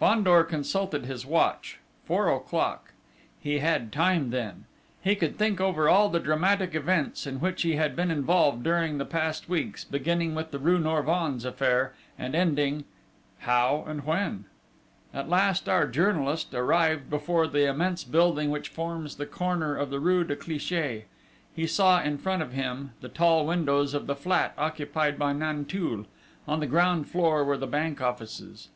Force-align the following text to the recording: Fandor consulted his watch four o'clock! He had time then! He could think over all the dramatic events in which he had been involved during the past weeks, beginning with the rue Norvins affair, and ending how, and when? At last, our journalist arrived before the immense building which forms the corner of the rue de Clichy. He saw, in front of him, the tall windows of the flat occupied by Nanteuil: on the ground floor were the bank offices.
Fandor 0.00 0.42
consulted 0.42 1.06
his 1.06 1.24
watch 1.24 1.78
four 2.04 2.28
o'clock! 2.28 2.90
He 3.38 3.58
had 3.60 3.92
time 3.92 4.30
then! 4.30 4.64
He 5.00 5.14
could 5.14 5.38
think 5.38 5.60
over 5.60 5.88
all 5.88 6.08
the 6.08 6.18
dramatic 6.18 6.74
events 6.74 7.24
in 7.24 7.38
which 7.38 7.62
he 7.62 7.76
had 7.76 7.94
been 7.94 8.10
involved 8.10 8.64
during 8.64 8.98
the 8.98 9.04
past 9.04 9.48
weeks, 9.48 9.84
beginning 9.84 10.34
with 10.34 10.50
the 10.50 10.58
rue 10.58 10.80
Norvins 10.80 11.44
affair, 11.44 11.94
and 12.18 12.34
ending 12.34 12.84
how, 13.38 13.84
and 13.86 14.02
when? 14.04 14.46
At 15.14 15.28
last, 15.28 15.68
our 15.68 15.86
journalist 15.86 16.52
arrived 16.52 17.08
before 17.08 17.46
the 17.46 17.68
immense 17.68 18.02
building 18.02 18.50
which 18.50 18.70
forms 18.70 19.14
the 19.14 19.24
corner 19.26 19.76
of 19.76 19.90
the 19.90 20.00
rue 20.00 20.24
de 20.24 20.34
Clichy. 20.34 21.04
He 21.54 21.68
saw, 21.68 22.02
in 22.02 22.18
front 22.18 22.42
of 22.42 22.52
him, 22.54 22.90
the 23.00 23.08
tall 23.08 23.46
windows 23.46 23.94
of 23.94 24.08
the 24.08 24.16
flat 24.16 24.52
occupied 24.58 25.16
by 25.16 25.32
Nanteuil: 25.32 26.06
on 26.48 26.58
the 26.58 26.66
ground 26.66 27.08
floor 27.08 27.44
were 27.44 27.56
the 27.56 27.68
bank 27.68 28.00
offices. 28.00 28.68